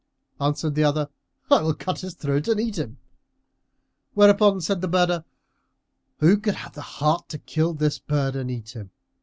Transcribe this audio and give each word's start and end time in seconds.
Answered 0.39 0.73
the 0.73 0.83
other, 0.83 1.09
"I 1.51 1.61
will 1.61 1.75
cut 1.75 1.99
his 1.99 2.15
throat 2.15 2.47
and 2.47 2.59
eat 2.59 2.79
him;" 2.79 2.97
whereupon 4.15 4.59
said 4.59 4.81
the 4.81 4.89
birder, 4.89 5.25
"Who 6.21 6.37
could 6.37 6.55
have 6.55 6.73
the 6.73 6.81
heart 6.81 7.29
to 7.29 7.37
kill 7.37 7.75
this 7.75 7.99
bird 7.99 8.35
and 8.35 8.49
eat 8.49 8.75
him? 8.75 8.89